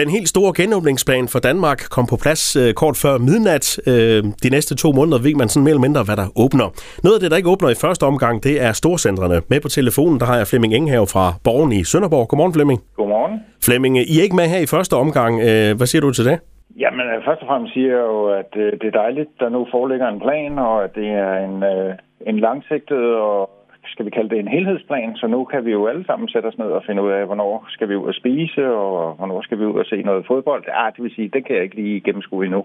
Den 0.00 0.08
helt 0.16 0.28
store 0.28 0.52
genåbningsplan 0.60 1.26
for 1.34 1.40
Danmark 1.48 1.80
kom 1.94 2.06
på 2.12 2.16
plads 2.24 2.42
øh, 2.62 2.70
kort 2.82 2.96
før 3.04 3.14
midnat. 3.28 3.66
Øh, 3.92 4.20
de 4.44 4.48
næste 4.56 4.72
to 4.82 4.88
måneder 4.98 5.18
ved 5.26 5.34
man 5.40 5.48
sådan 5.48 5.64
mere 5.64 5.74
eller 5.74 5.86
mindre, 5.88 6.02
hvad 6.08 6.16
der 6.22 6.28
åbner. 6.44 6.68
Noget 7.04 7.16
af 7.16 7.20
det, 7.22 7.30
der 7.30 7.36
ikke 7.40 7.52
åbner 7.54 7.70
i 7.72 7.78
første 7.84 8.04
omgang, 8.12 8.34
det 8.46 8.54
er 8.66 8.72
storcentrene. 8.82 9.36
Med 9.52 9.60
på 9.64 9.70
telefonen, 9.78 10.16
der 10.20 10.26
har 10.30 10.36
jeg 10.40 10.46
Flemming 10.50 10.72
Enghav 10.78 11.04
fra 11.14 11.24
Borgen 11.46 11.72
i 11.80 11.82
Sønderborg. 11.90 12.26
Godmorgen, 12.28 12.54
Flemming. 12.56 12.80
Godmorgen. 13.00 13.34
Flemming, 13.66 13.94
I 14.12 14.14
er 14.18 14.24
ikke 14.26 14.40
med 14.40 14.48
her 14.54 14.60
i 14.66 14.72
første 14.74 14.94
omgang. 15.04 15.32
Øh, 15.48 15.70
hvad 15.78 15.88
siger 15.90 16.02
du 16.06 16.10
til 16.18 16.24
det? 16.30 16.36
Jamen, 16.82 17.06
øh, 17.12 17.18
først 17.26 17.40
og 17.42 17.48
fremmest 17.50 17.72
siger 17.74 17.90
jeg 17.96 18.06
jo, 18.14 18.18
at 18.40 18.52
øh, 18.62 18.68
det 18.80 18.86
er 18.88 19.00
dejligt, 19.04 19.30
der 19.40 19.48
nu 19.56 19.60
foreligger 19.74 20.08
en 20.08 20.20
plan, 20.26 20.52
og 20.68 20.74
at 20.84 20.92
det 21.00 21.08
er 21.24 21.34
en, 21.46 21.56
øh, 21.72 21.90
en 22.30 22.38
langsigtet 22.46 23.04
og 23.28 23.40
skal 23.86 24.04
vi 24.06 24.10
kalde 24.10 24.30
det 24.30 24.38
en 24.38 24.48
helhedsplan, 24.48 25.16
så 25.16 25.26
nu 25.26 25.44
kan 25.44 25.64
vi 25.64 25.70
jo 25.70 25.86
alle 25.86 26.04
sammen 26.06 26.28
sætte 26.28 26.46
os 26.46 26.58
ned 26.58 26.66
og 26.66 26.82
finde 26.86 27.02
ud 27.02 27.10
af, 27.10 27.26
hvornår 27.26 27.66
skal 27.68 27.88
vi 27.88 27.96
ud 27.96 28.06
og 28.06 28.14
spise, 28.14 28.66
og 28.66 29.14
hvornår 29.14 29.42
skal 29.42 29.58
vi 29.58 29.64
ud 29.64 29.78
og 29.78 29.86
se 29.86 30.02
noget 30.02 30.26
fodbold. 30.26 30.64
Ja, 30.68 30.90
det 30.94 31.02
vil 31.04 31.14
sige, 31.14 31.28
det 31.28 31.46
kan 31.46 31.56
jeg 31.56 31.64
ikke 31.64 31.76
lige 31.76 32.00
gennemskue 32.00 32.44
endnu, 32.44 32.64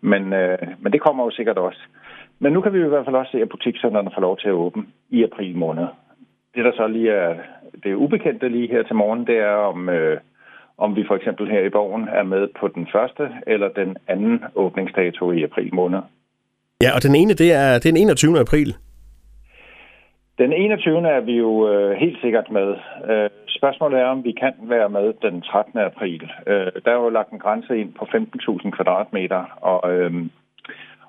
men, 0.00 0.32
øh, 0.32 0.58
men 0.78 0.92
det 0.92 1.00
kommer 1.00 1.24
jo 1.24 1.30
sikkert 1.30 1.58
også. 1.58 1.80
Men 2.38 2.52
nu 2.52 2.60
kan 2.60 2.72
vi 2.72 2.78
jo 2.78 2.86
i 2.86 2.88
hvert 2.88 3.04
fald 3.04 3.16
også 3.16 3.32
se, 3.32 3.42
at 3.42 3.48
butikscenterne 3.48 4.10
får 4.14 4.20
lov 4.20 4.38
til 4.38 4.48
at 4.48 4.60
åbne 4.64 4.84
i 5.10 5.22
april 5.22 5.56
måned. 5.56 5.86
Det, 6.54 6.64
der 6.64 6.72
så 6.72 6.86
lige 6.86 7.10
er 7.10 7.34
det 7.84 7.94
ubekendte 7.94 8.48
lige 8.48 8.68
her 8.68 8.82
til 8.82 8.96
morgen, 8.96 9.26
det 9.26 9.38
er, 9.38 9.54
om, 9.54 9.88
øh, 9.88 10.18
om 10.78 10.96
vi 10.96 11.04
for 11.08 11.16
eksempel 11.16 11.50
her 11.50 11.62
i 11.64 11.70
Borgen 11.70 12.08
er 12.08 12.22
med 12.22 12.48
på 12.60 12.68
den 12.68 12.88
første 12.92 13.28
eller 13.46 13.68
den 13.68 13.96
anden 14.08 14.44
åbningsdato 14.54 15.32
i 15.32 15.42
april 15.42 15.74
måned. 15.74 15.98
Ja, 16.82 16.90
og 16.96 17.02
den 17.02 17.14
ene, 17.14 17.34
det 17.34 17.52
er, 17.52 17.72
det 17.78 17.86
er 17.86 17.92
den 17.92 17.96
21. 17.96 18.40
april. 18.40 18.74
Den 20.42 20.52
21. 20.52 21.08
er 21.16 21.20
vi 21.20 21.36
jo 21.44 21.52
øh, 21.72 21.90
helt 22.02 22.18
sikkert 22.20 22.48
med. 22.50 22.68
Øh, 23.10 23.30
spørgsmålet 23.58 24.00
er, 24.00 24.08
om 24.14 24.24
vi 24.24 24.32
kan 24.42 24.54
være 24.74 24.88
med 24.88 25.06
den 25.26 25.42
13. 25.42 25.78
april. 25.78 26.22
Øh, 26.46 26.70
der 26.84 26.90
er 26.92 27.00
jo 27.02 27.08
lagt 27.08 27.30
en 27.32 27.38
grænse 27.44 27.80
ind 27.80 27.92
på 27.98 28.04
15.000 28.04 28.70
kvadratmeter, 28.76 29.42
og, 29.70 29.92
øh, 29.92 30.12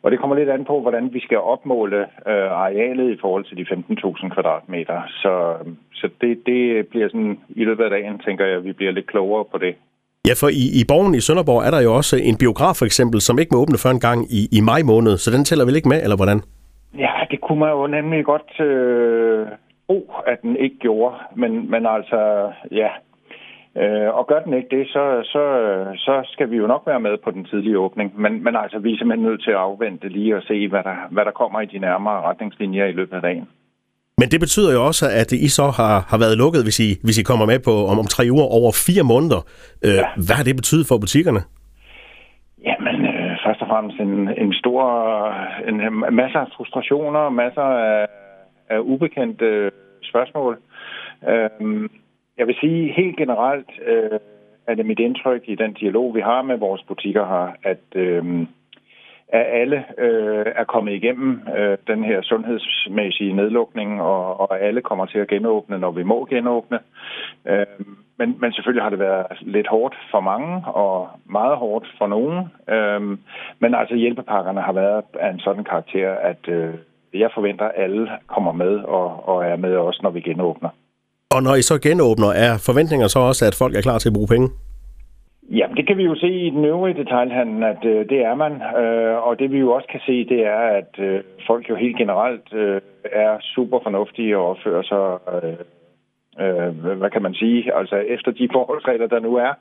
og 0.04 0.12
det 0.12 0.20
kommer 0.20 0.36
lidt 0.36 0.50
an 0.50 0.66
på, 0.66 0.82
hvordan 0.82 1.14
vi 1.14 1.20
skal 1.20 1.38
opmåle 1.38 2.00
øh, 2.32 2.50
arealet 2.66 3.10
i 3.12 3.18
forhold 3.22 3.46
til 3.46 3.58
de 3.58 3.66
15.000 3.76 4.34
kvadratmeter. 4.34 5.02
Så, 5.22 5.34
øhm, 5.60 5.78
så 5.94 6.10
det, 6.22 6.32
det 6.46 6.88
bliver 6.88 7.08
sådan, 7.08 7.40
i 7.50 7.64
løbet 7.66 7.84
af 7.84 7.90
dagen, 7.90 8.20
tænker 8.20 8.46
jeg, 8.46 8.58
at 8.58 8.66
vi 8.66 8.74
bliver 8.74 8.92
lidt 8.92 9.08
klogere 9.08 9.46
på 9.52 9.58
det. 9.58 9.76
Ja, 10.28 10.34
for 10.42 10.48
i, 10.48 10.66
i 10.80 10.84
Borgen 10.88 11.16
i 11.16 11.22
Sønderborg 11.28 11.64
er 11.68 11.72
der 11.72 11.82
jo 11.82 11.96
også 11.96 12.16
en 12.30 12.38
biograf 12.38 12.76
for 12.80 12.86
eksempel, 12.86 13.22
som 13.22 13.40
ikke 13.40 13.54
må 13.54 13.62
åbne 13.62 13.78
før 13.84 13.90
en 13.90 14.06
gang 14.08 14.20
i, 14.40 14.42
i 14.58 14.60
maj 14.62 14.82
måned, 14.92 15.18
så 15.18 15.32
den 15.32 15.46
tæller 15.46 15.66
vel 15.66 15.76
ikke 15.76 15.90
med, 15.90 16.04
eller 16.04 16.16
hvordan? 16.16 16.42
Ja, 16.98 17.12
det 17.32 17.42
kunne 17.42 17.60
man 17.60 17.70
jo 17.70 17.88
nemlig 17.88 18.26
godt 18.26 18.60
øh, 18.60 19.48
tro, 19.88 20.12
at 20.28 20.42
den 20.42 20.56
ikke 20.56 20.78
gjorde. 20.80 21.16
Men, 21.36 21.72
men 21.72 21.86
altså, 21.86 22.52
ja. 22.72 22.90
Øh, 23.82 24.10
og 24.18 24.28
gør 24.28 24.40
den 24.40 24.54
ikke 24.54 24.78
det, 24.78 24.88
så, 24.88 25.04
så, 25.24 25.44
så 25.96 26.30
skal 26.34 26.52
vi 26.52 26.58
jo 26.58 26.68
nok 26.68 26.84
være 26.86 27.00
med 27.00 27.18
på 27.24 27.32
den 27.32 27.46
tidlige 27.46 27.80
åbning. 27.80 28.22
Men, 28.22 28.44
men 28.44 28.56
altså, 28.56 28.80
vi 28.80 28.92
er 28.92 28.98
simpelthen 28.98 29.28
nødt 29.30 29.44
til 29.44 29.52
at 29.52 29.58
afvente 29.58 30.10
lige 30.10 30.36
og 30.36 30.44
se, 30.44 30.68
hvad 30.68 30.84
der, 30.84 30.98
hvad 31.12 31.26
der 31.26 31.32
kommer 31.32 31.62
i 31.62 31.66
de 31.66 31.80
nærmere 31.80 32.22
retningslinjer 32.22 32.86
i 32.86 32.92
løbet 32.92 33.16
af 33.16 33.22
dagen. 33.22 33.48
Men 34.18 34.32
det 34.32 34.40
betyder 34.40 34.74
jo 34.74 34.86
også, 34.86 35.06
at 35.22 35.32
I 35.32 35.48
så 35.48 35.64
har, 35.64 36.06
har 36.12 36.18
været 36.18 36.38
lukket, 36.38 36.64
hvis 36.64 36.80
I, 36.80 36.90
hvis 37.04 37.18
I 37.18 37.24
kommer 37.24 37.46
med 37.46 37.60
på 37.60 37.86
om, 37.86 38.00
om 38.00 38.06
tre 38.06 38.24
uger 38.32 38.44
over 38.44 38.72
fire 38.88 39.04
måneder. 39.04 39.42
Øh, 39.86 39.94
ja. 39.94 40.08
Hvad 40.26 40.36
har 40.36 40.44
det 40.44 40.56
betydet 40.56 40.88
for 40.88 40.98
butikkerne? 40.98 41.42
Først 43.46 43.62
og 43.62 43.68
fremmest 43.68 44.00
en, 44.00 44.30
en 44.38 44.54
stor, 44.54 44.84
en, 45.68 45.82
en 45.82 46.16
masse 46.16 46.38
af 46.38 46.48
frustrationer, 46.56 47.30
masser 47.30 47.62
af, 47.62 48.08
af 48.70 48.80
ubekendte 48.80 49.72
spørgsmål. 50.04 50.60
Øh, 51.30 51.90
jeg 52.38 52.48
vil 52.48 52.56
sige 52.60 52.94
helt 52.94 53.18
generelt, 53.18 53.70
øh, 53.86 54.20
er 54.68 54.76
det 54.76 54.86
mit 54.86 55.00
indtryk 55.00 55.42
i 55.46 55.56
den 55.56 55.74
dialog, 55.74 56.16
vi 56.16 56.22
har 56.22 56.42
med 56.42 56.58
vores 56.58 56.84
butikker 56.84 57.26
her, 57.26 57.48
at, 57.64 57.86
øh, 57.96 58.48
at 59.34 59.46
alle 59.62 59.84
øh, 59.98 60.46
er 60.56 60.64
kommet 60.64 60.94
igennem 60.94 61.42
øh, 61.58 61.78
den 61.88 62.04
her 62.04 62.22
sundhedsmæssige 62.22 63.34
nedlukning, 63.34 64.02
og, 64.02 64.40
og 64.40 64.62
alle 64.62 64.82
kommer 64.82 65.06
til 65.06 65.20
at 65.20 65.28
genåbne, 65.28 65.78
når 65.80 65.92
vi 65.92 66.04
må 66.04 66.26
genåbne. 66.26 66.80
Øh, 67.48 67.66
men, 68.18 68.36
men 68.42 68.54
selvfølgelig 68.54 68.84
har 68.84 68.90
det 68.90 69.00
været 69.00 69.26
altså, 69.30 69.46
lidt 69.48 69.68
hårdt 69.68 69.96
for 70.12 70.20
mange, 70.20 70.66
og 70.68 71.10
meget 71.26 71.58
hårdt 71.58 71.88
for 71.98 72.08
nogen. 72.08 72.40
Øh, 72.70 73.02
men 73.60 73.76
altså 73.76 73.96
hjælpepakkerne 73.96 74.62
har 74.62 74.74
været 74.74 75.04
af 75.20 75.30
en 75.30 75.40
sådan 75.40 75.64
karakter, 75.64 76.12
at 76.12 76.48
øh, 76.48 76.74
jeg 77.14 77.30
forventer, 77.34 77.66
at 77.66 77.84
alle 77.84 78.10
kommer 78.28 78.52
med 78.52 78.76
og, 78.78 79.30
og 79.30 79.46
er 79.46 79.56
med 79.56 79.76
også, 79.76 80.00
når 80.04 80.10
vi 80.10 80.22
genåbner. 80.22 80.70
Og 81.36 81.44
når 81.44 81.56
I 81.56 81.62
så 81.62 81.80
genåbner, 81.82 82.28
er 82.28 82.58
forventninger 82.66 83.08
så 83.08 83.20
også, 83.20 83.46
at 83.46 83.56
folk 83.56 83.76
er 83.76 83.82
klar 83.82 83.98
til 83.98 84.10
at 84.10 84.14
bruge 84.14 84.28
penge? 84.28 84.50
Ja, 85.60 85.68
det 85.78 85.88
kan 85.88 85.98
vi 85.98 86.04
jo 86.04 86.16
se 86.16 86.30
i 86.30 86.50
den 86.50 86.66
øvrige 86.66 86.98
detaljhandel, 87.04 87.64
at 87.64 87.86
øh, 87.86 88.10
det 88.10 88.20
er 88.26 88.36
man. 88.36 88.54
Øh, 88.84 89.28
og 89.28 89.40
det 89.40 89.52
vi 89.52 89.60
jo 89.60 89.72
også 89.72 89.88
kan 89.88 90.00
se, 90.06 90.26
det 90.26 90.46
er, 90.46 90.60
at 90.80 91.00
øh, 91.00 91.24
folk 91.48 91.70
jo 91.70 91.76
helt 91.76 91.98
generelt 91.98 92.54
øh, 92.54 92.82
er 93.04 93.38
super 93.42 93.80
fornuftige 93.84 94.38
og 94.38 94.50
opfører 94.50 94.84
sig 94.84 95.34
øh, 95.34 95.60
øh, 96.40 96.98
hvad 96.98 97.10
kan 97.10 97.22
man 97.22 97.34
sige, 97.34 97.76
altså 97.76 97.96
efter 97.96 98.32
de 98.32 98.50
forholdsregler, 98.54 99.08
der 99.08 99.20
nu 99.20 99.36
er. 99.36 99.54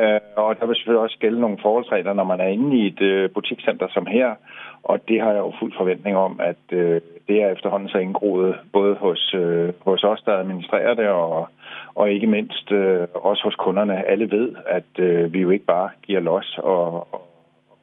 Øh, 0.00 0.20
og 0.36 0.60
der 0.60 0.66
vil 0.66 0.76
selvfølgelig 0.76 1.02
også 1.02 1.18
gælde 1.20 1.40
nogle 1.40 1.58
forholdsregler, 1.62 2.12
når 2.12 2.24
man 2.24 2.40
er 2.40 2.46
inde 2.46 2.76
i 2.78 2.86
et 2.86 3.00
øh, 3.00 3.30
butikscenter 3.30 3.88
som 3.90 4.06
her. 4.06 4.34
Og 4.82 5.08
det 5.08 5.20
har 5.20 5.32
jeg 5.32 5.38
jo 5.38 5.52
fuld 5.58 5.72
forventning 5.76 6.16
om, 6.16 6.40
at 6.42 6.62
øh, 6.72 7.00
det 7.28 7.42
er 7.42 7.50
efterhånden 7.50 7.88
så 7.88 7.98
indgroet, 7.98 8.54
både 8.72 8.94
hos, 8.94 9.34
øh, 9.34 9.72
hos 9.80 10.04
os, 10.04 10.22
der 10.26 10.32
administrerer 10.32 10.94
det, 10.94 11.08
og, 11.08 11.48
og 11.96 12.10
ikke 12.10 12.26
mindst 12.26 12.72
øh, 12.72 13.06
også 13.14 13.42
hos 13.44 13.54
kunderne. 13.54 14.08
Alle 14.10 14.30
ved, 14.30 14.48
at 14.66 14.90
øh, 14.98 15.32
vi 15.32 15.40
jo 15.40 15.50
ikke 15.50 15.64
bare 15.64 15.88
giver 16.06 16.20
los 16.20 16.58
og, 16.62 17.14
og 17.14 17.20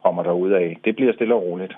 kommer 0.03 0.23
derud 0.23 0.51
af. 0.51 0.77
Det 0.85 0.95
bliver 0.95 1.13
stille 1.13 1.35
og 1.35 1.43
roligt. 1.43 1.73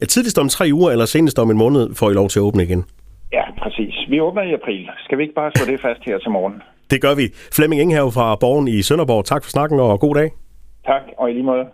Ja, 0.00 0.06
tidligst 0.06 0.38
om 0.38 0.48
tre 0.48 0.66
uger 0.72 0.90
eller 0.90 1.04
senest 1.04 1.38
om 1.38 1.50
en 1.50 1.58
måned 1.58 1.94
får 1.94 2.10
I 2.10 2.14
lov 2.14 2.28
til 2.28 2.38
at 2.38 2.42
åbne 2.42 2.62
igen? 2.62 2.84
Ja, 3.32 3.44
præcis. 3.58 3.94
Vi 4.08 4.20
åbner 4.20 4.42
i 4.42 4.52
april. 4.52 4.88
Skal 5.04 5.18
vi 5.18 5.22
ikke 5.22 5.34
bare 5.34 5.50
slå 5.54 5.72
det 5.72 5.80
fast 5.80 6.00
her 6.04 6.18
til 6.18 6.30
morgen? 6.30 6.62
Det 6.90 7.02
gør 7.02 7.14
vi. 7.14 7.26
Flemming 7.56 7.80
Inghave 7.82 8.12
fra 8.12 8.36
Borgen 8.36 8.68
i 8.68 8.82
Sønderborg. 8.82 9.24
Tak 9.24 9.44
for 9.44 9.50
snakken 9.50 9.80
og 9.80 10.00
god 10.00 10.14
dag. 10.14 10.30
Tak, 10.86 11.02
og 11.18 11.30
i 11.30 11.32
lige 11.32 11.42
måde. 11.42 11.64